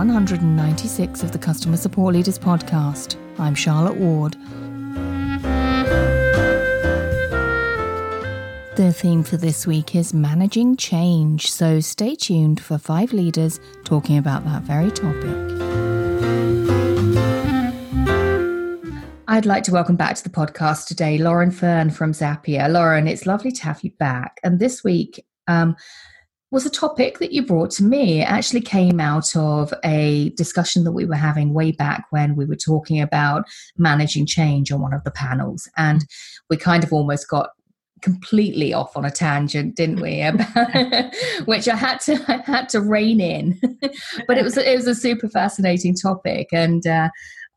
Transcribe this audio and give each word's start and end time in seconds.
196 0.00 1.22
of 1.22 1.30
the 1.30 1.38
Customer 1.38 1.76
Support 1.76 2.14
Leaders 2.14 2.38
podcast. 2.38 3.16
I'm 3.38 3.54
Charlotte 3.54 3.96
Ward. 3.96 4.32
The 8.76 8.94
theme 8.94 9.22
for 9.22 9.36
this 9.36 9.66
week 9.66 9.94
is 9.94 10.14
managing 10.14 10.78
change, 10.78 11.50
so 11.52 11.80
stay 11.80 12.14
tuned 12.14 12.62
for 12.62 12.78
five 12.78 13.12
leaders 13.12 13.60
talking 13.84 14.16
about 14.16 14.42
that 14.46 14.62
very 14.62 14.90
topic. 14.90 15.36
I'd 19.28 19.44
like 19.44 19.64
to 19.64 19.72
welcome 19.72 19.96
back 19.96 20.16
to 20.16 20.24
the 20.24 20.30
podcast 20.30 20.86
today 20.86 21.18
Lauren 21.18 21.50
Fern 21.50 21.90
from 21.90 22.12
Zapier. 22.12 22.72
Lauren, 22.72 23.06
it's 23.06 23.26
lovely 23.26 23.52
to 23.52 23.64
have 23.64 23.84
you 23.84 23.90
back. 23.90 24.40
And 24.42 24.58
this 24.60 24.82
week, 24.82 25.22
um, 25.46 25.76
was 26.50 26.66
a 26.66 26.70
topic 26.70 27.18
that 27.18 27.32
you 27.32 27.44
brought 27.44 27.70
to 27.72 27.84
me. 27.84 28.22
It 28.22 28.24
actually 28.24 28.60
came 28.60 29.00
out 29.00 29.34
of 29.36 29.72
a 29.84 30.30
discussion 30.30 30.84
that 30.84 30.92
we 30.92 31.06
were 31.06 31.14
having 31.14 31.54
way 31.54 31.72
back 31.72 32.06
when 32.10 32.34
we 32.36 32.44
were 32.44 32.56
talking 32.56 33.00
about 33.00 33.44
managing 33.78 34.26
change 34.26 34.72
on 34.72 34.80
one 34.80 34.92
of 34.92 35.04
the 35.04 35.10
panels. 35.10 35.68
And 35.76 36.04
we 36.48 36.56
kind 36.56 36.82
of 36.82 36.92
almost 36.92 37.28
got 37.28 37.50
completely 38.02 38.72
off 38.72 38.96
on 38.96 39.04
a 39.04 39.10
tangent, 39.10 39.76
didn't 39.76 40.00
we? 40.00 40.22
Which 41.44 41.68
I 41.68 41.76
had 41.76 42.00
to 42.00 42.24
I 42.28 42.42
had 42.44 42.68
to 42.70 42.80
rein 42.80 43.20
in, 43.20 43.60
but 44.26 44.38
it 44.38 44.42
was 44.42 44.56
it 44.56 44.76
was 44.76 44.86
a 44.86 44.94
super 44.94 45.28
fascinating 45.28 45.94
topic, 45.94 46.48
and 46.52 46.86
uh, 46.86 47.10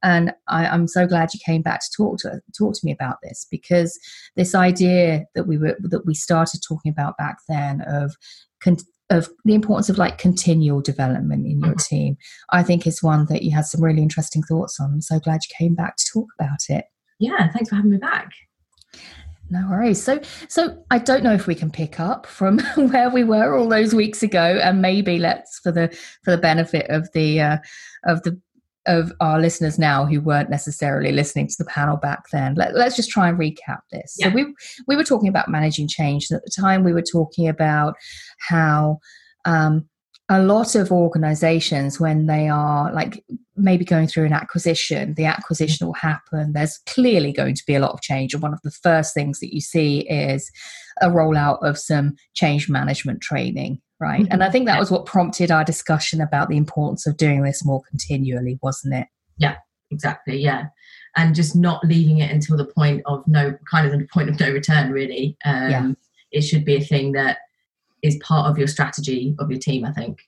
and 0.03 0.33
I, 0.47 0.65
am 0.65 0.87
so 0.87 1.07
glad 1.07 1.33
you 1.33 1.39
came 1.45 1.61
back 1.61 1.79
to 1.79 1.89
talk 1.95 2.17
to 2.19 2.41
talk 2.57 2.73
to 2.73 2.85
me 2.85 2.91
about 2.91 3.17
this 3.23 3.47
because 3.49 3.97
this 4.35 4.53
idea 4.53 5.25
that 5.33 5.45
we 5.47 5.57
were 5.57 5.77
that 5.79 6.05
we 6.05 6.13
started 6.13 6.61
talking 6.67 6.91
about 6.91 7.17
back 7.17 7.37
then 7.47 7.81
of 7.87 8.15
con- 8.61 8.77
of 9.09 9.29
the 9.45 9.53
importance 9.53 9.89
of 9.89 9.97
like 9.97 10.17
continual 10.17 10.81
development 10.81 11.45
in 11.45 11.59
your 11.59 11.75
mm-hmm. 11.75 11.95
team, 11.95 12.17
I 12.51 12.63
think 12.63 12.85
is 12.85 13.03
one 13.03 13.25
that 13.27 13.43
you 13.43 13.51
had 13.51 13.65
some 13.65 13.83
really 13.83 14.01
interesting 14.01 14.43
thoughts 14.43 14.79
on. 14.79 14.91
I'm 14.93 15.01
so 15.01 15.19
glad 15.19 15.41
you 15.47 15.55
came 15.57 15.75
back 15.75 15.95
to 15.97 16.05
talk 16.13 16.27
about 16.39 16.59
it. 16.69 16.85
Yeah, 17.19 17.49
thanks 17.51 17.69
for 17.69 17.75
having 17.75 17.91
me 17.91 17.97
back. 17.97 18.31
No 19.49 19.67
worries. 19.69 20.01
So, 20.01 20.19
so 20.47 20.83
I 20.89 20.97
don't 20.97 21.23
know 21.23 21.33
if 21.33 21.47
we 21.47 21.53
can 21.53 21.69
pick 21.69 21.99
up 21.99 22.25
from 22.25 22.59
where 22.75 23.09
we 23.09 23.23
were 23.23 23.55
all 23.55 23.69
those 23.69 23.93
weeks 23.93 24.23
ago, 24.23 24.59
and 24.61 24.81
maybe 24.81 25.19
let's, 25.19 25.59
for 25.59 25.71
the 25.71 25.95
for 26.23 26.31
the 26.31 26.37
benefit 26.37 26.89
of 26.89 27.11
the 27.13 27.39
uh, 27.39 27.57
of 28.05 28.23
the 28.23 28.39
of 28.85 29.13
our 29.19 29.39
listeners 29.39 29.79
now 29.79 30.05
who 30.05 30.19
weren't 30.19 30.49
necessarily 30.49 31.11
listening 31.11 31.47
to 31.47 31.55
the 31.57 31.65
panel 31.65 31.97
back 31.97 32.29
then. 32.31 32.55
Let, 32.55 32.75
us 32.75 32.95
just 32.95 33.09
try 33.09 33.29
and 33.29 33.37
recap 33.37 33.79
this. 33.91 34.15
Yeah. 34.19 34.29
So 34.29 34.35
we 34.35 34.53
we 34.87 34.95
were 34.95 35.03
talking 35.03 35.29
about 35.29 35.49
managing 35.49 35.87
change, 35.87 36.27
and 36.29 36.37
at 36.37 36.43
the 36.43 36.51
time 36.51 36.83
we 36.83 36.93
were 36.93 37.01
talking 37.01 37.47
about 37.47 37.95
how 38.49 38.99
um, 39.45 39.87
a 40.29 40.41
lot 40.41 40.75
of 40.75 40.91
organizations 40.91 41.99
when 41.99 42.27
they 42.27 42.47
are 42.47 42.91
like 42.93 43.23
maybe 43.55 43.83
going 43.85 44.07
through 44.07 44.25
an 44.25 44.33
acquisition 44.33 45.13
the 45.15 45.25
acquisition 45.25 45.85
will 45.85 45.93
happen 45.93 46.53
there's 46.53 46.79
clearly 46.87 47.33
going 47.33 47.53
to 47.53 47.63
be 47.67 47.75
a 47.75 47.79
lot 47.79 47.91
of 47.91 48.01
change 48.01 48.33
and 48.33 48.41
one 48.41 48.53
of 48.53 48.61
the 48.63 48.71
first 48.71 49.13
things 49.13 49.39
that 49.39 49.53
you 49.53 49.59
see 49.59 49.99
is 50.09 50.49
a 51.01 51.07
rollout 51.07 51.61
of 51.61 51.77
some 51.77 52.15
change 52.33 52.69
management 52.69 53.21
training 53.21 53.81
right? 54.03 54.27
And 54.29 54.43
i 54.43 54.49
think 54.49 54.65
that 54.67 54.79
was 54.79 54.91
what 54.91 55.05
prompted 55.05 55.49
our 55.49 55.63
discussion 55.63 56.21
about 56.21 56.49
the 56.49 56.57
importance 56.57 57.07
of 57.07 57.17
doing 57.17 57.41
this 57.43 57.65
more 57.65 57.81
continually 57.89 58.59
wasn't 58.61 58.93
it? 58.95 59.07
Yeah 59.37 59.55
exactly 59.93 60.37
yeah. 60.37 60.65
And 61.15 61.35
just 61.35 61.55
not 61.55 61.83
leaving 61.85 62.17
it 62.19 62.31
until 62.31 62.57
the 62.57 62.65
point 62.65 63.03
of 63.05 63.23
no 63.27 63.55
kind 63.69 63.85
of 63.85 63.97
the 63.97 64.07
point 64.11 64.29
of 64.29 64.39
no 64.39 64.51
return 64.51 64.91
really. 64.91 65.37
Um, 65.45 65.69
yeah. 65.69 65.91
it 66.31 66.41
should 66.41 66.65
be 66.65 66.75
a 66.75 66.81
thing 66.81 67.13
that 67.13 67.37
is 68.01 68.17
part 68.17 68.49
of 68.49 68.57
your 68.57 68.67
strategy 68.67 69.35
of 69.39 69.49
your 69.49 69.59
team 69.59 69.85
i 69.85 69.91
think. 69.91 70.19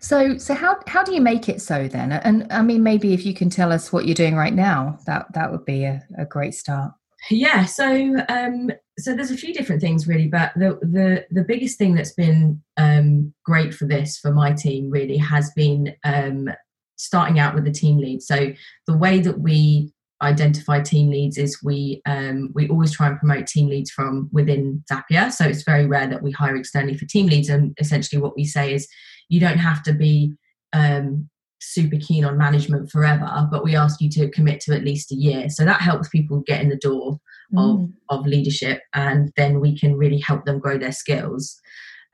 So 0.00 0.38
so 0.38 0.54
how 0.54 0.80
how 0.86 1.02
do 1.02 1.12
you 1.12 1.20
make 1.20 1.48
it 1.48 1.60
so 1.60 1.88
then? 1.88 2.12
And 2.12 2.46
i 2.50 2.62
mean 2.62 2.82
maybe 2.82 3.12
if 3.12 3.26
you 3.26 3.34
can 3.34 3.50
tell 3.50 3.72
us 3.72 3.92
what 3.92 4.06
you're 4.06 4.14
doing 4.14 4.36
right 4.36 4.54
now 4.54 4.98
that 5.06 5.26
that 5.34 5.52
would 5.52 5.64
be 5.64 5.84
a, 5.84 6.02
a 6.16 6.24
great 6.24 6.54
start 6.54 6.92
yeah 7.30 7.64
so 7.64 8.16
um 8.28 8.70
so 8.98 9.14
there's 9.14 9.30
a 9.30 9.36
few 9.36 9.52
different 9.52 9.80
things 9.80 10.06
really 10.06 10.28
but 10.28 10.52
the 10.56 10.78
the 10.82 11.24
the 11.30 11.44
biggest 11.44 11.78
thing 11.78 11.94
that's 11.94 12.12
been 12.12 12.62
um 12.76 13.32
great 13.44 13.74
for 13.74 13.86
this 13.86 14.18
for 14.18 14.32
my 14.32 14.52
team 14.52 14.90
really 14.90 15.16
has 15.16 15.50
been 15.56 15.94
um 16.04 16.48
starting 16.96 17.38
out 17.38 17.54
with 17.54 17.64
the 17.64 17.72
team 17.72 17.98
lead 17.98 18.22
so 18.22 18.52
the 18.86 18.96
way 18.96 19.20
that 19.20 19.40
we 19.40 19.92
identify 20.22 20.80
team 20.80 21.10
leads 21.10 21.38
is 21.38 21.62
we 21.62 22.00
um, 22.06 22.50
we 22.54 22.68
always 22.68 22.92
try 22.92 23.06
and 23.08 23.18
promote 23.18 23.46
team 23.46 23.68
leads 23.68 23.90
from 23.90 24.28
within 24.32 24.82
Zapier. 24.90 25.30
So 25.30 25.44
it's 25.44 25.62
very 25.62 25.86
rare 25.86 26.06
that 26.06 26.22
we 26.22 26.30
hire 26.30 26.56
externally 26.56 26.96
for 26.96 27.04
team 27.04 27.26
leads. 27.26 27.48
And 27.48 27.74
essentially, 27.78 28.20
what 28.20 28.36
we 28.36 28.44
say 28.44 28.72
is 28.72 28.88
you 29.28 29.40
don't 29.40 29.58
have 29.58 29.82
to 29.84 29.92
be 29.92 30.34
um, 30.72 31.28
super 31.64 31.96
keen 32.00 32.24
on 32.24 32.38
management 32.38 32.90
forever, 32.90 33.48
but 33.50 33.64
we 33.64 33.76
ask 33.76 34.00
you 34.00 34.10
to 34.10 34.30
commit 34.30 34.60
to 34.60 34.74
at 34.74 34.84
least 34.84 35.12
a 35.12 35.16
year. 35.16 35.48
So 35.48 35.64
that 35.64 35.80
helps 35.80 36.08
people 36.08 36.42
get 36.46 36.60
in 36.60 36.68
the 36.68 36.76
door 36.76 37.18
mm. 37.52 37.90
of, 38.10 38.18
of 38.20 38.26
leadership, 38.26 38.82
and 38.92 39.32
then 39.36 39.60
we 39.60 39.78
can 39.78 39.96
really 39.96 40.18
help 40.18 40.44
them 40.44 40.58
grow 40.58 40.78
their 40.78 40.92
skills. 40.92 41.60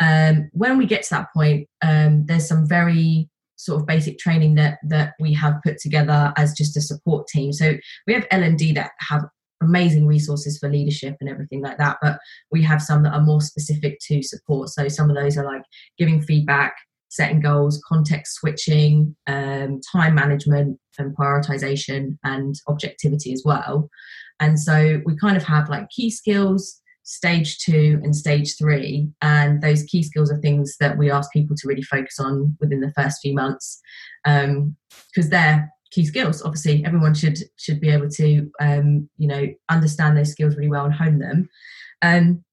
Um, 0.01 0.49
when 0.53 0.79
we 0.79 0.87
get 0.87 1.03
to 1.05 1.11
that 1.11 1.29
point, 1.35 1.69
um, 1.83 2.25
there's 2.27 2.49
some 2.49 2.67
very 2.67 3.29
sort 3.57 3.79
of 3.81 3.87
basic 3.87 4.19
training 4.19 4.55
that 4.55 4.79
that 4.83 5.13
we 5.21 5.35
have 5.35 5.61
put 5.63 5.79
together 5.79 6.33
as 6.37 6.55
just 6.55 6.77
a 6.77 6.81
support 6.81 7.27
team. 7.29 7.53
So 7.53 7.75
we 8.07 8.15
have 8.15 8.27
L&D 8.31 8.73
that 8.73 8.93
have 9.01 9.25
amazing 9.63 10.07
resources 10.07 10.59
for 10.59 10.71
leadership 10.71 11.17
and 11.21 11.29
everything 11.29 11.61
like 11.61 11.77
that, 11.77 11.99
but 12.01 12.19
we 12.51 12.63
have 12.63 12.81
some 12.81 13.03
that 13.03 13.13
are 13.13 13.21
more 13.21 13.43
specific 13.43 13.99
to 14.09 14.23
support. 14.23 14.71
So 14.71 14.89
some 14.89 15.11
of 15.11 15.17
those 15.17 15.37
are 15.37 15.45
like 15.45 15.63
giving 15.99 16.23
feedback, 16.23 16.75
setting 17.11 17.41
goals, 17.41 17.83
context 17.87 18.37
switching, 18.37 19.15
um, 19.27 19.81
time 19.93 20.15
management 20.15 20.79
and 20.99 21.15
prioritization 21.17 22.17
and 22.25 22.55
objectivity 22.69 23.33
as 23.33 23.43
well. 23.45 23.91
And 24.39 24.59
so 24.59 25.03
we 25.05 25.17
kind 25.17 25.37
of 25.37 25.43
have 25.43 25.69
like 25.69 25.91
key 25.91 26.11
skills, 26.11 26.81
stage 27.03 27.59
two 27.59 28.01
and 28.03 28.15
stage 28.15 28.57
three. 28.57 29.11
And 29.21 29.61
those 29.61 29.83
key 29.83 30.03
skills 30.03 30.31
are 30.31 30.39
things 30.39 30.77
that 30.79 30.97
we 30.97 31.11
ask 31.11 31.31
people 31.33 31.57
to 31.57 31.69
really 31.69 31.83
focus 31.83 32.19
on 32.19 32.57
within 32.61 32.81
the 32.81 32.93
first 32.97 33.19
few 33.21 33.35
months 33.35 33.81
because 34.25 34.47
um, 34.47 35.31
they're 35.31 35.71
key 35.91 36.07
skills. 36.07 36.43
Obviously, 36.43 36.85
everyone 36.85 37.15
should 37.15 37.39
should 37.57 37.81
be 37.81 37.91
able 37.91 38.09
to 38.11 38.51
um, 38.61 39.11
you 39.19 39.27
know 39.27 39.49
understand 39.69 40.17
those 40.17 40.31
skills 40.31 40.57
really 40.57 40.71
well 40.71 40.85
and 40.85 40.95
hone 40.95 41.19
them. 41.19 41.49
Um, 42.03 42.45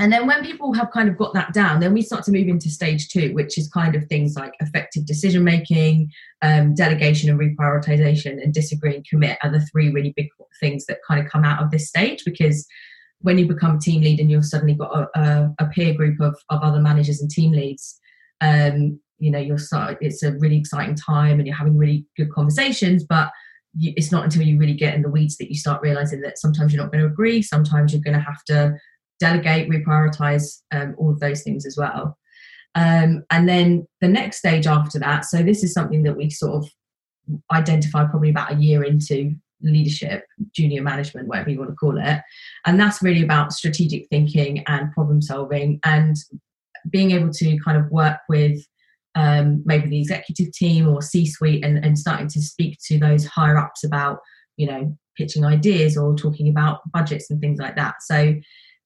and 0.00 0.10
then 0.10 0.26
when 0.26 0.42
people 0.42 0.72
have 0.72 0.90
kind 0.90 1.10
of 1.10 1.18
got 1.18 1.34
that 1.34 1.52
down, 1.52 1.78
then 1.78 1.92
we 1.92 2.00
start 2.00 2.24
to 2.24 2.32
move 2.32 2.48
into 2.48 2.70
stage 2.70 3.10
two, 3.10 3.34
which 3.34 3.58
is 3.58 3.68
kind 3.68 3.94
of 3.94 4.06
things 4.06 4.34
like 4.34 4.54
effective 4.58 5.04
decision 5.04 5.44
making, 5.44 6.10
um, 6.40 6.74
delegation 6.74 7.28
and 7.28 7.38
reprioritization, 7.38 8.42
and 8.42 8.54
disagree 8.54 8.94
and 8.96 9.06
commit 9.06 9.36
are 9.42 9.52
the 9.52 9.60
three 9.66 9.90
really 9.90 10.14
big 10.16 10.28
things 10.58 10.86
that 10.86 11.00
kind 11.06 11.22
of 11.22 11.30
come 11.30 11.44
out 11.44 11.62
of 11.62 11.70
this 11.70 11.86
stage 11.86 12.22
because 12.24 12.66
when 13.20 13.36
you 13.36 13.46
become 13.46 13.78
team 13.78 14.00
lead 14.00 14.20
and 14.20 14.30
you've 14.30 14.46
suddenly 14.46 14.72
got 14.72 14.90
a, 14.90 15.20
a, 15.20 15.54
a 15.58 15.66
peer 15.66 15.92
group 15.92 16.18
of, 16.18 16.34
of 16.48 16.62
other 16.62 16.80
managers 16.80 17.20
and 17.20 17.30
team 17.30 17.52
leads, 17.52 18.00
um, 18.40 18.98
you 19.18 19.30
know, 19.30 19.38
you're 19.38 19.58
it's 20.00 20.22
a 20.22 20.32
really 20.38 20.56
exciting 20.56 20.94
time 20.94 21.38
and 21.38 21.46
you're 21.46 21.54
having 21.54 21.76
really 21.76 22.06
good 22.16 22.32
conversations, 22.32 23.04
but 23.04 23.30
you, 23.76 23.92
it's 23.96 24.10
not 24.10 24.24
until 24.24 24.42
you 24.44 24.58
really 24.58 24.72
get 24.72 24.94
in 24.94 25.02
the 25.02 25.10
weeds 25.10 25.36
that 25.36 25.50
you 25.50 25.58
start 25.58 25.82
realizing 25.82 26.22
that 26.22 26.38
sometimes 26.38 26.72
you're 26.72 26.82
not 26.82 26.90
going 26.90 27.04
to 27.04 27.10
agree, 27.10 27.42
sometimes 27.42 27.92
you're 27.92 28.02
going 28.02 28.16
to 28.16 28.24
have 28.24 28.42
to 28.44 28.74
delegate, 29.20 29.68
reprioritize, 29.68 30.62
um, 30.72 30.94
all 30.98 31.10
of 31.10 31.20
those 31.20 31.42
things 31.42 31.64
as 31.66 31.76
well. 31.76 32.18
Um, 32.74 33.24
and 33.30 33.48
then 33.48 33.86
the 34.00 34.08
next 34.08 34.38
stage 34.38 34.66
after 34.66 34.98
that, 34.98 35.24
so 35.24 35.42
this 35.42 35.62
is 35.62 35.72
something 35.72 36.02
that 36.04 36.16
we 36.16 36.30
sort 36.30 36.64
of 36.64 36.70
identify 37.52 38.04
probably 38.06 38.30
about 38.30 38.52
a 38.52 38.56
year 38.56 38.82
into 38.82 39.34
leadership, 39.62 40.24
junior 40.54 40.82
management, 40.82 41.28
whatever 41.28 41.50
you 41.50 41.58
want 41.58 41.70
to 41.70 41.76
call 41.76 41.98
it. 41.98 42.20
And 42.64 42.80
that's 42.80 43.02
really 43.02 43.22
about 43.22 43.52
strategic 43.52 44.08
thinking 44.08 44.64
and 44.66 44.92
problem 44.92 45.20
solving 45.20 45.80
and 45.84 46.16
being 46.88 47.10
able 47.10 47.30
to 47.30 47.58
kind 47.58 47.76
of 47.76 47.90
work 47.90 48.18
with 48.28 48.58
um, 49.16 49.62
maybe 49.66 49.88
the 49.88 50.00
executive 50.00 50.52
team 50.52 50.88
or 50.88 51.02
C 51.02 51.26
suite 51.26 51.64
and, 51.64 51.84
and 51.84 51.98
starting 51.98 52.28
to 52.28 52.40
speak 52.40 52.78
to 52.86 52.98
those 52.98 53.26
higher 53.26 53.58
ups 53.58 53.84
about, 53.84 54.20
you 54.56 54.66
know, 54.66 54.96
pitching 55.16 55.44
ideas 55.44 55.98
or 55.98 56.14
talking 56.14 56.48
about 56.48 56.80
budgets 56.92 57.30
and 57.30 57.40
things 57.40 57.58
like 57.58 57.76
that. 57.76 57.96
So 58.00 58.34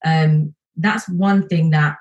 um, 0.04 0.54
that's 0.76 1.08
one 1.08 1.48
thing 1.48 1.70
that 1.70 1.96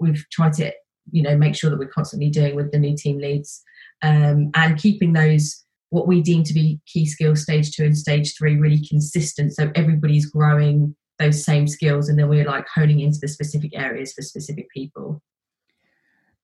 we've 0.00 0.24
tried 0.30 0.54
to, 0.54 0.72
you 1.10 1.22
know, 1.22 1.36
make 1.36 1.54
sure 1.54 1.70
that 1.70 1.78
we're 1.78 1.88
constantly 1.88 2.30
doing 2.30 2.54
with 2.54 2.72
the 2.72 2.78
new 2.78 2.96
team 2.96 3.18
leads 3.18 3.62
um, 4.02 4.50
and 4.54 4.78
keeping 4.78 5.12
those 5.12 5.64
what 5.90 6.06
we 6.06 6.20
deem 6.20 6.42
to 6.44 6.52
be 6.52 6.80
key 6.86 7.06
skills 7.06 7.42
stage 7.42 7.70
two 7.72 7.84
and 7.84 7.96
stage 7.96 8.36
three 8.36 8.56
really 8.56 8.84
consistent. 8.86 9.54
So 9.54 9.70
everybody's 9.74 10.26
growing 10.26 10.94
those 11.18 11.44
same 11.44 11.66
skills 11.66 12.08
and 12.08 12.18
then 12.18 12.28
we're 12.28 12.44
like 12.44 12.66
honing 12.72 13.00
into 13.00 13.18
the 13.20 13.28
specific 13.28 13.72
areas 13.74 14.12
for 14.12 14.22
specific 14.22 14.68
people. 14.70 15.22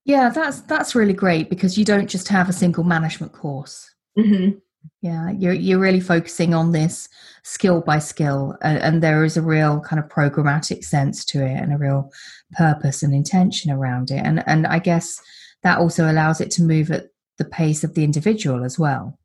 Yeah 0.05 0.31
that's 0.31 0.61
that's 0.62 0.94
really 0.94 1.12
great 1.12 1.49
because 1.49 1.79
you 1.79 1.85
don't 1.85 2.08
just 2.08 2.29
have 2.29 2.49
a 2.49 2.52
single 2.52 2.85
management 2.85 3.32
course. 3.32 3.94
Mm-hmm. 4.19 4.58
Yeah 5.00 5.31
you're 5.31 5.52
you're 5.52 5.78
really 5.78 6.00
focusing 6.00 6.54
on 6.54 6.72
this 6.72 7.08
skill 7.42 7.81
by 7.81 7.98
skill 7.98 8.56
and, 8.62 8.78
and 8.78 9.02
there 9.02 9.25
is 9.25 9.36
a 9.36 9.42
real 9.42 9.81
kind 9.81 10.02
of 10.02 10.08
programmatic 10.08 10.84
sense 10.84 11.25
to 11.25 11.44
it 11.44 11.56
and 11.56 11.72
a 11.72 11.78
real 11.78 12.10
purpose 12.52 13.02
and 13.02 13.14
intention 13.14 13.70
around 13.70 14.10
it 14.10 14.22
and 14.25 14.42
and 14.46 14.66
i 14.66 14.78
guess 14.78 15.20
that 15.64 15.78
also 15.78 16.10
allows 16.10 16.40
it 16.40 16.50
to 16.52 16.62
move 16.62 16.90
at 16.92 17.06
the 17.38 17.44
pace 17.44 17.82
of 17.82 17.94
the 17.94 18.04
individual 18.04 18.64
as 18.64 18.78
well. 18.78 19.19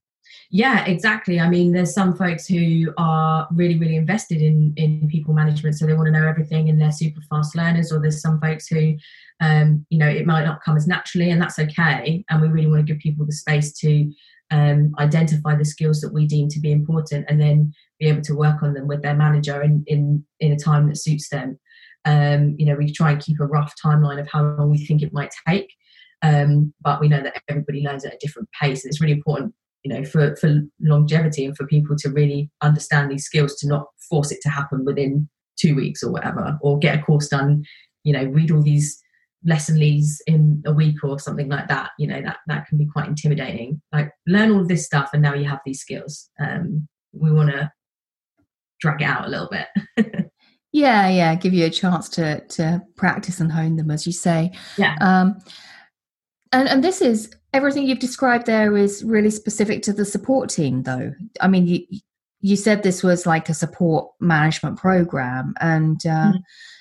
Yeah, 0.52 0.84
exactly. 0.86 1.40
I 1.40 1.48
mean, 1.48 1.74
there's 1.74 1.94
some 1.94 2.16
folks 2.16 2.48
who 2.48 2.92
are 2.98 3.48
really, 3.52 3.78
really 3.78 3.96
invested 3.96 4.42
in 4.42 4.74
in 4.78 5.08
people 5.08 5.34
management, 5.34 5.78
so 5.78 5.86
they 5.86 5.94
want 5.94 6.08
to 6.08 6.12
know 6.12 6.28
everything, 6.28 6.70
and 6.70 6.82
they're 6.82 6.92
super 6.92 7.22
fast 7.30 7.56
learners. 7.56 7.92
Or 7.92 8.02
there's 8.02 8.22
some 8.22 8.42
folks 8.42 8.68
who, 8.68 8.96
um, 9.42 9.86
you 9.90 10.00
know, 10.00 10.08
it 10.08 10.26
might 10.26 10.46
not 10.46 10.64
come 10.64 10.76
as 10.76 10.88
naturally, 10.88 11.30
and 11.30 11.40
that's 11.40 11.60
okay. 11.60 12.26
And 12.30 12.42
we 12.42 12.48
really 12.48 12.68
want 12.68 12.86
to 12.86 12.94
give 12.94 13.00
people 13.00 13.28
the 13.28 13.32
space 13.32 13.72
to 13.80 14.12
um, 14.52 14.94
identify 15.00 15.56
the 15.56 15.66
skills 15.66 16.02
that 16.02 16.14
we 16.14 16.26
deem 16.26 16.50
to 16.50 16.60
be 16.60 16.72
important, 16.72 17.26
and 17.30 17.40
then 17.40 17.74
be 18.00 18.08
able 18.08 18.22
to 18.22 18.36
work 18.36 18.64
on 18.64 18.74
them 18.74 18.88
with 18.88 19.02
their 19.02 19.16
manager 19.16 19.62
in 19.62 19.84
in 19.88 20.26
in 20.40 20.52
a 20.52 20.60
time 20.60 20.88
that 20.88 20.98
suits 20.98 21.30
them. 21.30 21.60
Um, 22.06 22.56
you 22.58 22.66
know, 22.66 22.76
we 22.76 22.92
try 22.92 23.12
and 23.12 23.22
keep 23.22 23.40
a 23.40 23.46
rough 23.46 23.74
timeline 23.84 24.20
of 24.20 24.30
how 24.32 24.44
long 24.44 24.72
we 24.72 24.86
think 24.86 25.02
it 25.02 25.14
might 25.14 25.34
take. 25.48 25.72
Um, 26.22 26.74
but 26.82 27.00
we 27.00 27.08
know 27.08 27.22
that 27.22 27.42
everybody 27.50 27.82
learns 27.82 28.06
at 28.06 28.14
a 28.14 28.18
different 28.20 28.50
pace. 28.60 28.84
And 28.84 28.92
it's 28.92 29.02
really 29.02 29.14
important 29.14 29.54
you 29.84 29.94
know 29.94 30.04
for 30.04 30.36
for 30.36 30.62
longevity 30.82 31.46
and 31.46 31.56
for 31.56 31.66
people 31.66 31.96
to 31.98 32.10
really 32.10 32.50
understand 32.62 33.10
these 33.10 33.26
skills 33.26 33.56
to 33.56 33.68
not 33.68 33.88
force 34.10 34.32
it 34.32 34.40
to 34.42 34.50
happen 34.50 34.86
within 34.86 35.30
two 35.58 35.76
weeks 35.76 36.04
or 36.04 36.12
whatever 36.12 36.58
or 36.62 36.80
get 36.80 37.00
a 37.00 37.02
course 37.02 37.28
done 37.28 37.64
you 38.04 38.14
know 38.14 38.26
read 38.26 38.52
all 38.52 38.62
these 38.62 39.02
lesson 39.46 39.80
leads 39.80 40.22
in 40.28 40.62
a 40.66 40.74
week 40.74 40.98
or 41.04 41.18
something 41.18 41.48
like 41.48 41.68
that 41.70 41.92
you 41.98 42.06
know 42.06 42.22
that 42.22 42.38
that 42.48 42.68
can 42.68 42.78
be 42.78 42.86
quite 42.86 43.08
intimidating. 43.08 43.82
Like 43.92 44.12
learn 44.28 44.52
all 44.52 44.62
of 44.62 44.68
this 44.68 44.86
stuff 44.86 45.12
and 45.14 45.22
now 45.22 45.34
you 45.34 45.46
have 45.46 45.62
these 45.66 45.80
skills. 45.80 46.30
Um 46.40 46.88
we 47.12 47.32
want 47.32 47.50
to 47.50 47.72
drag 48.80 49.02
it 49.02 49.06
out 49.06 49.26
a 49.26 49.30
little 49.30 49.50
bit. 49.50 49.68
Yeah 50.72 51.10
yeah 51.10 51.34
give 51.34 51.54
you 51.56 51.66
a 51.66 51.72
chance 51.72 52.10
to 52.10 52.42
to 52.42 52.80
practice 52.96 53.40
and 53.40 53.52
hone 53.52 53.76
them 53.76 53.90
as 53.90 54.06
you 54.06 54.14
say. 54.14 54.52
Yeah. 54.78 54.96
Um 55.02 55.40
and 56.52 56.70
and 56.70 56.84
this 56.84 57.02
is 57.02 57.34
everything 57.54 57.88
you've 57.88 58.00
described 58.00 58.46
there 58.46 58.78
is 58.78 59.04
really 59.04 59.32
specific 59.32 59.82
to 59.84 59.94
the 59.94 60.06
support 60.06 60.50
team 60.50 60.84
though. 60.84 61.14
I 61.42 61.48
mean 61.48 61.66
you 61.66 61.86
you 62.42 62.56
said 62.56 62.84
this 62.84 63.04
was 63.04 63.26
like 63.26 63.50
a 63.50 63.54
support 63.54 64.12
management 64.20 64.78
program 64.78 65.54
and 65.60 66.06
uh, 66.06 66.10
mm-hmm. 66.10 66.38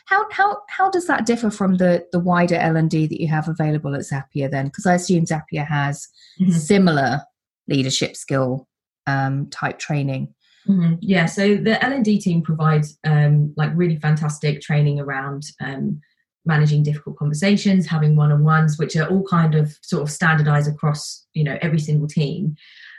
How 0.08 0.26
how 0.30 0.56
how 0.68 0.90
does 0.90 1.06
that 1.06 1.26
differ 1.26 1.50
from 1.50 1.76
the 1.76 2.04
the 2.12 2.18
wider 2.18 2.56
l&d 2.56 3.06
that 3.06 3.20
you 3.20 3.28
have 3.28 3.48
available 3.48 3.94
at 3.94 4.00
zapier 4.00 4.50
then 4.50 4.66
because 4.66 4.86
i 4.86 4.94
assume 4.94 5.24
zapier 5.24 5.66
has 5.66 6.08
mm-hmm. 6.40 6.52
similar 6.52 7.20
leadership 7.68 8.16
skill 8.16 8.66
um, 9.06 9.48
type 9.50 9.78
training 9.78 10.34
mm-hmm. 10.66 10.94
yeah 11.00 11.26
so 11.26 11.56
the 11.56 11.82
l&d 11.84 12.20
team 12.20 12.42
provides 12.42 12.98
um, 13.04 13.52
like 13.56 13.70
really 13.74 13.96
fantastic 13.96 14.60
training 14.60 14.98
around 14.98 15.44
um, 15.60 16.00
managing 16.44 16.82
difficult 16.82 17.16
conversations 17.16 17.86
having 17.86 18.16
one-on-ones 18.16 18.78
which 18.78 18.96
are 18.96 19.08
all 19.08 19.24
kind 19.24 19.54
of 19.54 19.76
sort 19.82 20.02
of 20.02 20.10
standardized 20.10 20.70
across 20.70 21.26
you 21.34 21.44
know 21.44 21.58
every 21.60 21.78
single 21.78 22.08
team 22.08 22.54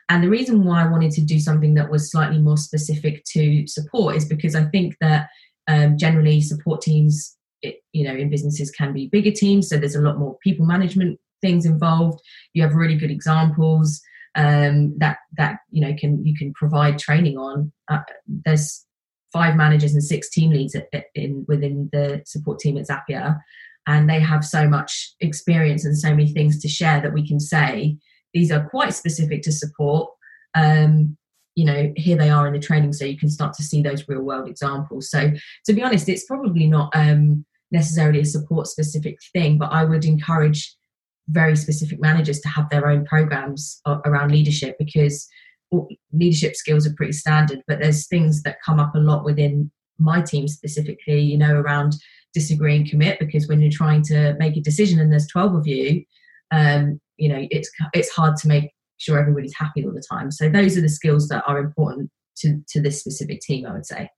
and 0.09 0.23
the 0.23 0.29
reason 0.29 0.63
why 0.63 0.83
i 0.83 0.87
wanted 0.87 1.11
to 1.11 1.21
do 1.21 1.39
something 1.39 1.73
that 1.73 1.89
was 1.89 2.11
slightly 2.11 2.39
more 2.39 2.57
specific 2.57 3.23
to 3.25 3.65
support 3.67 4.15
is 4.15 4.25
because 4.25 4.55
i 4.55 4.63
think 4.65 4.95
that 5.01 5.29
um, 5.69 5.97
generally 5.97 6.41
support 6.41 6.81
teams 6.81 7.37
it, 7.61 7.77
you 7.93 8.05
know 8.05 8.13
in 8.15 8.29
businesses 8.29 8.69
can 8.71 8.91
be 8.91 9.07
bigger 9.07 9.31
teams 9.31 9.69
so 9.69 9.77
there's 9.77 9.95
a 9.95 10.01
lot 10.01 10.19
more 10.19 10.37
people 10.43 10.65
management 10.65 11.17
things 11.41 11.65
involved 11.65 12.19
you 12.53 12.61
have 12.61 12.73
really 12.73 12.97
good 12.97 13.11
examples 13.11 14.01
um, 14.35 14.97
that 14.97 15.19
that 15.37 15.59
you 15.71 15.81
know 15.81 15.95
can 15.97 16.23
you 16.25 16.35
can 16.37 16.53
provide 16.53 16.99
training 16.99 17.37
on 17.37 17.71
uh, 17.89 17.99
there's 18.45 18.85
five 19.31 19.55
managers 19.55 19.93
and 19.93 20.03
six 20.03 20.29
team 20.29 20.51
leads 20.51 20.75
in 21.15 21.45
within 21.47 21.89
the 21.91 22.21
support 22.25 22.59
team 22.59 22.77
at 22.77 22.87
Zapier, 22.87 23.39
and 23.87 24.09
they 24.09 24.19
have 24.19 24.43
so 24.43 24.67
much 24.67 25.13
experience 25.19 25.85
and 25.85 25.97
so 25.97 26.09
many 26.09 26.31
things 26.31 26.59
to 26.61 26.67
share 26.67 27.01
that 27.01 27.13
we 27.13 27.27
can 27.27 27.39
say 27.39 27.97
these 28.33 28.51
are 28.51 28.69
quite 28.69 28.93
specific 28.93 29.41
to 29.43 29.51
support. 29.51 30.09
Um, 30.55 31.17
you 31.59 31.65
know, 31.65 31.91
here 31.97 32.15
they 32.15 32.29
are 32.29 32.47
in 32.47 32.53
the 32.53 32.59
training, 32.59 32.93
so 32.93 33.03
you 33.03 33.17
can 33.17 33.29
start 33.29 33.53
to 33.55 33.63
see 33.63 33.81
those 33.81 34.07
real 34.07 34.21
world 34.21 34.47
examples. 34.47 35.09
So, 35.09 35.29
to 35.65 35.73
be 35.73 35.83
honest, 35.83 36.07
it's 36.07 36.23
probably 36.23 36.67
not 36.67 36.89
um, 36.95 37.45
necessarily 37.69 38.21
a 38.21 38.25
support 38.25 38.67
specific 38.67 39.17
thing, 39.33 39.57
but 39.57 39.73
I 39.73 39.83
would 39.83 40.05
encourage 40.05 40.73
very 41.27 41.57
specific 41.57 41.99
managers 41.99 42.39
to 42.39 42.47
have 42.47 42.69
their 42.69 42.87
own 42.87 43.05
programs 43.05 43.81
around 44.05 44.31
leadership 44.31 44.77
because 44.79 45.27
leadership 46.13 46.55
skills 46.55 46.87
are 46.87 46.93
pretty 46.95 47.11
standard, 47.11 47.61
but 47.67 47.79
there's 47.79 48.07
things 48.07 48.41
that 48.43 48.63
come 48.65 48.79
up 48.79 48.95
a 48.95 48.99
lot 48.99 49.25
within 49.25 49.69
my 49.97 50.21
team 50.21 50.47
specifically, 50.47 51.19
you 51.19 51.37
know, 51.37 51.55
around 51.55 51.93
disagree 52.33 52.77
and 52.77 52.89
commit 52.89 53.19
because 53.19 53.49
when 53.49 53.59
you're 53.59 53.69
trying 53.69 54.01
to 54.03 54.33
make 54.39 54.55
a 54.55 54.61
decision 54.61 54.97
and 54.97 55.11
there's 55.11 55.27
12 55.27 55.55
of 55.55 55.67
you, 55.67 56.05
um, 56.51 57.01
you 57.17 57.27
know, 57.27 57.45
it's 57.51 57.69
it's 57.93 58.09
hard 58.09 58.37
to 58.37 58.47
make 58.47 58.71
sure 58.99 59.19
everybody's 59.19 59.55
happy 59.57 59.85
all 59.85 59.93
the 59.93 60.03
time. 60.09 60.31
So 60.31 60.49
those 60.49 60.77
are 60.77 60.81
the 60.81 60.89
skills 60.89 61.27
that 61.29 61.43
are 61.47 61.57
important 61.57 62.11
to 62.37 62.61
to 62.69 62.81
this 62.81 62.99
specific 62.99 63.41
team, 63.41 63.65
I 63.65 63.73
would 63.73 63.85
say. 63.85 64.09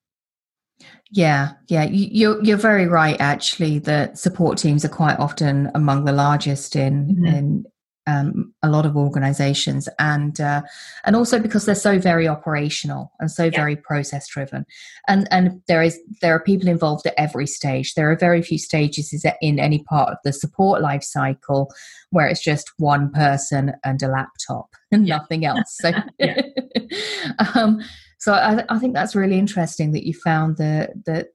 Yeah, 1.12 1.52
yeah, 1.68 1.84
you're 1.84 2.44
you're 2.44 2.58
very 2.58 2.88
right. 2.88 3.20
Actually, 3.20 3.80
that 3.80 4.18
support 4.18 4.58
teams 4.58 4.84
are 4.84 4.90
quite 4.90 5.20
often 5.20 5.70
among 5.76 6.06
the 6.06 6.12
largest 6.12 6.76
in 6.76 7.08
mm-hmm. 7.08 7.26
in 7.26 7.66
um, 8.08 8.54
a 8.64 8.70
lot 8.70 8.86
of 8.86 8.98
organizations. 8.98 9.88
And 10.00 10.40
uh, 10.40 10.62
and 11.04 11.16
also 11.16 11.40
because 11.40 11.66
they're 11.66 11.76
so 11.76 12.00
very 12.00 12.28
operational 12.28 13.12
and 13.20 13.30
so 13.30 13.46
yeah. 13.46 13.52
very 13.52 13.76
process 13.76 14.28
driven 14.28 14.66
and 15.08 15.28
and 15.32 15.62
there 15.68 15.82
is 15.82 16.00
there 16.22 16.36
are 16.36 16.44
people 16.44 16.68
involved 16.68 17.06
at 17.06 17.14
every 17.18 17.48
stage. 17.48 17.94
There 17.94 18.12
are 18.12 18.16
very 18.16 18.42
few 18.42 18.58
stages 18.58 19.26
in 19.42 19.60
any 19.60 19.84
part 19.84 20.10
of 20.10 20.18
the 20.24 20.34
support 20.34 20.82
life 20.82 21.04
cycle 21.04 21.72
where 22.10 22.28
it's 22.28 22.44
just 22.44 22.72
one 22.78 23.12
person 23.12 23.74
and 23.84 24.02
a 24.02 24.08
laptop 24.08 24.76
and 24.92 25.08
yeah. 25.08 25.18
nothing 25.18 25.46
else. 25.46 25.78
So 25.80 25.92
um, 27.56 27.82
so 28.18 28.34
I, 28.34 28.64
I 28.70 28.80
think 28.80 28.94
that's 28.94 29.16
really 29.16 29.40
interesting 29.40 29.92
that 29.94 30.06
you 30.06 30.14
found 30.14 30.58
that 30.58 30.92
that 31.06 31.30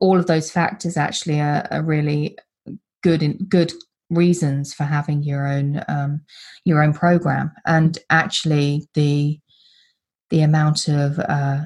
all 0.00 0.18
of 0.18 0.26
those 0.26 0.50
factors 0.50 0.96
actually 0.96 1.40
are, 1.40 1.66
are 1.70 1.82
really 1.82 2.36
good 3.02 3.22
in 3.22 3.36
good 3.48 3.72
reasons 4.10 4.74
for 4.74 4.84
having 4.84 5.22
your 5.22 5.46
own 5.46 5.82
um, 5.88 6.20
your 6.64 6.82
own 6.82 6.92
program. 6.92 7.52
And 7.66 7.98
actually 8.10 8.88
the 8.94 9.38
the 10.30 10.42
amount 10.42 10.88
of 10.88 11.18
uh, 11.18 11.62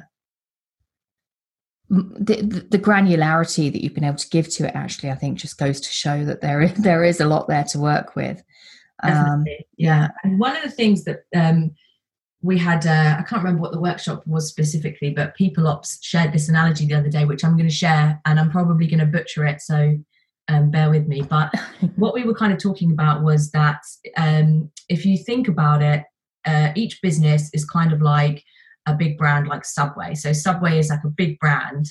the, 1.91 2.67
the 2.71 2.79
granularity 2.79 3.73
that 3.73 3.83
you've 3.83 3.95
been 3.95 4.05
able 4.05 4.17
to 4.17 4.29
give 4.29 4.49
to 4.51 4.67
it 4.67 4.75
actually 4.75 5.11
i 5.11 5.15
think 5.15 5.39
just 5.39 5.59
goes 5.59 5.81
to 5.81 5.91
show 5.91 6.25
that 6.25 6.41
there 6.41 6.61
is, 6.61 6.75
there 6.83 7.05
is 7.05 7.21
a 7.21 7.27
lot 7.27 7.49
there 7.49 7.65
to 7.65 7.79
work 7.79 8.15
with. 8.15 8.43
Um, 9.05 9.45
yeah. 9.77 10.09
and 10.25 10.41
one 10.41 10.57
of 10.57 10.63
the 10.65 10.71
things 10.71 11.05
that 11.05 11.21
um, 11.35 11.71
we 12.43 12.59
had 12.59 12.85
uh, 12.85 13.17
i 13.19 13.23
can't 13.23 13.43
remember 13.43 13.63
what 13.63 13.73
the 13.73 13.81
workshop 13.81 14.27
was 14.27 14.49
specifically 14.49 15.11
but 15.11 15.37
people 15.37 15.69
ops 15.69 15.99
shared 16.05 16.33
this 16.33 16.49
analogy 16.49 16.85
the 16.85 16.95
other 16.95 17.09
day 17.09 17.25
which 17.25 17.45
i'm 17.45 17.57
going 17.57 17.69
to 17.69 17.75
share 17.75 18.21
and 18.27 18.41
i'm 18.41 18.51
probably 18.51 18.87
going 18.87 18.99
to 18.99 19.07
butcher 19.07 19.47
it 19.47 19.61
so 19.61 19.97
um, 20.49 20.71
bear 20.71 20.91
with 20.91 21.07
me. 21.07 21.23
But 21.23 21.53
what 21.97 22.15
we 22.15 22.25
were 22.25 22.35
kind 22.35 22.53
of 22.53 22.59
talking 22.59 22.93
about 22.93 23.23
was 23.23 23.51
that 23.53 23.81
um, 24.17 24.71
if 24.89 25.05
you 25.05 25.17
think 25.19 25.49
about 25.49 25.83
it, 25.83 26.05
uh, 26.45 26.73
each 26.75 27.01
business 27.03 27.51
is 27.53 27.65
kind 27.65 27.93
of 27.93 28.01
like 28.01 28.43
a 28.87 28.95
big 28.95 29.19
brand 29.19 29.49
like 29.49 29.65
Subway. 29.65 30.15
So 30.15 30.33
Subway 30.33 30.79
is 30.79 30.89
like 30.89 31.05
a 31.05 31.09
big 31.11 31.39
brand, 31.39 31.87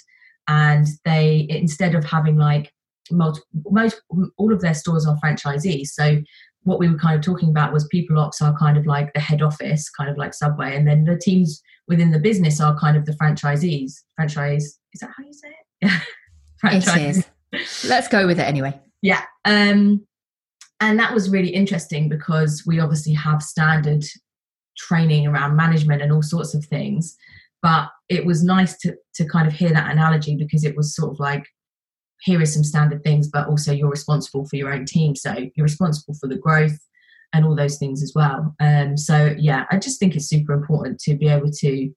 and 0.48 0.88
they 1.06 1.46
instead 1.50 1.96
of 1.96 2.04
having 2.04 2.38
like 2.38 2.72
most 3.12 3.42
most 3.70 4.02
all 4.38 4.52
of 4.52 4.62
their 4.62 4.74
stores 4.74 5.06
are 5.06 5.18
franchisees. 5.24 5.88
So 5.88 6.22
what 6.64 6.80
we 6.80 6.90
were 6.90 6.98
kind 6.98 7.16
of 7.16 7.22
talking 7.22 7.50
about 7.50 7.72
was 7.72 7.88
people 7.88 8.20
ops 8.20 8.42
are 8.42 8.58
kind 8.58 8.78
of 8.78 8.86
like 8.86 9.14
the 9.14 9.20
head 9.20 9.42
office, 9.42 9.90
kind 9.90 10.10
of 10.10 10.18
like 10.18 10.34
Subway, 10.34 10.76
and 10.76 10.88
then 10.88 11.06
the 11.06 11.18
teams 11.18 11.62
within 11.88 12.12
the 12.12 12.20
business 12.20 12.60
are 12.60 12.78
kind 12.78 12.98
of 12.98 13.06
the 13.06 13.14
franchisees. 13.14 13.94
Franchise 14.16 14.80
is 14.94 15.00
that 15.02 15.12
how 15.16 15.24
you 15.24 15.34
say 15.34 15.50
it? 15.50 15.88
Yeah, 15.88 16.00
franchise. 16.60 17.18
It 17.18 17.20
is. 17.20 17.26
Let's 17.86 18.08
go 18.08 18.28
with 18.28 18.40
it 18.40 18.44
anyway. 18.44 18.80
Yeah. 19.02 19.24
Um, 19.46 20.06
and 20.80 21.00
that 21.00 21.14
was 21.14 21.30
really 21.30 21.50
interesting 21.50 22.10
because 22.10 22.64
we 22.66 22.80
obviously 22.80 23.14
have 23.14 23.42
standard 23.42 24.04
training 24.78 25.28
around 25.28 25.56
management 25.56 26.02
and 26.02 26.12
all 26.12 26.22
sorts 26.22 26.54
of 26.54 26.66
things. 26.66 27.16
But 27.62 27.90
it 28.10 28.26
was 28.26 28.44
nice 28.44 28.78
to, 28.80 28.96
to 29.16 29.26
kind 29.26 29.48
of 29.48 29.54
hear 29.54 29.72
that 29.72 29.92
analogy 29.92 30.36
because 30.36 30.64
it 30.64 30.78
was 30.78 30.96
sort 30.96 31.12
of 31.12 31.20
like, 31.20 31.46
here 32.22 32.42
is 32.42 32.54
some 32.54 32.64
standard 32.64 33.04
things, 33.04 33.28
but 33.28 33.48
also 33.48 33.72
you're 33.72 33.90
responsible 33.90 34.48
for 34.48 34.56
your 34.56 34.72
own 34.72 34.86
team. 34.86 35.16
So 35.16 35.34
you're 35.56 35.64
responsible 35.64 36.16
for 36.20 36.28
the 36.28 36.38
growth 36.38 36.78
and 37.34 37.46
all 37.46 37.56
those 37.56 37.78
things 37.78 38.02
as 38.04 38.14
well. 38.16 38.56
Um, 38.60 38.98
so 38.98 39.36
yeah, 39.38 39.66
I 39.72 39.78
just 39.78 40.00
think 40.00 40.16
it's 40.16 40.30
super 40.30 40.54
important 40.54 41.00
to 41.02 41.16
be 41.16 41.28
able 41.28 41.52
to 41.52 41.94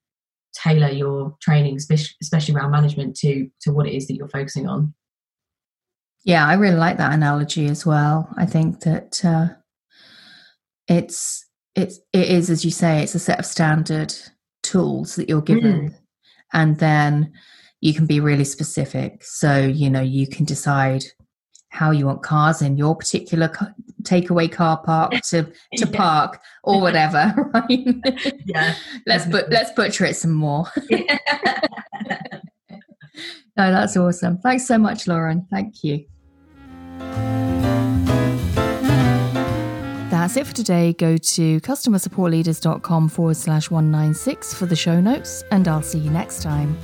tailor 0.54 0.88
your 0.88 1.36
training, 1.40 1.76
especially 1.76 2.54
around 2.54 2.72
management, 2.72 3.16
to 3.16 3.48
to 3.62 3.72
what 3.72 3.86
it 3.86 3.94
is 3.94 4.06
that 4.08 4.14
you're 4.14 4.28
focusing 4.28 4.66
on. 4.66 4.94
Yeah, 6.24 6.46
I 6.46 6.54
really 6.54 6.76
like 6.76 6.98
that 6.98 7.12
analogy 7.12 7.66
as 7.66 7.86
well. 7.86 8.28
I 8.36 8.46
think 8.46 8.80
that 8.80 9.24
uh, 9.24 9.48
it's 10.86 11.46
it's 11.74 11.98
it 12.12 12.28
is 12.28 12.50
as 12.50 12.64
you 12.64 12.70
say, 12.70 13.02
it's 13.02 13.14
a 13.14 13.18
set 13.18 13.38
of 13.38 13.46
standard 13.46 14.14
tools 14.62 15.16
that 15.16 15.28
you're 15.28 15.40
given, 15.40 15.90
mm. 15.90 15.94
and 16.52 16.78
then 16.78 17.32
you 17.80 17.94
can 17.94 18.06
be 18.06 18.20
really 18.20 18.44
specific. 18.44 19.24
So 19.24 19.58
you 19.60 19.88
know 19.88 20.02
you 20.02 20.26
can 20.26 20.44
decide 20.44 21.04
how 21.70 21.92
you 21.92 22.04
want 22.04 22.22
cars 22.22 22.62
in 22.62 22.76
your 22.76 22.96
particular 22.96 23.48
takeaway 24.02 24.50
car 24.50 24.82
park 24.82 25.12
to 25.22 25.44
to 25.76 25.86
yeah. 25.86 25.96
park 25.96 26.40
or 26.64 26.80
whatever, 26.80 27.32
right? 27.54 27.86
Yeah. 28.44 28.74
let's 29.06 29.26
but 29.26 29.48
let's 29.50 29.72
butcher 29.72 30.04
it 30.04 30.16
some 30.16 30.34
more. 30.34 30.66
no, 33.56 33.70
that's 33.70 33.96
awesome. 33.96 34.38
Thanks 34.38 34.66
so 34.66 34.78
much, 34.78 35.06
Lauren. 35.06 35.46
Thank 35.50 35.84
you. 35.84 36.04
That's 40.10 40.36
it 40.36 40.46
for 40.46 40.54
today. 40.54 40.92
Go 40.92 41.16
to 41.16 41.60
customersupportleaders.com 41.60 43.08
forward 43.08 43.36
slash 43.36 43.70
196 43.70 44.54
for 44.54 44.66
the 44.66 44.76
show 44.76 45.00
notes, 45.00 45.42
and 45.50 45.66
I'll 45.66 45.82
see 45.82 45.98
you 45.98 46.10
next 46.10 46.42
time. 46.42 46.76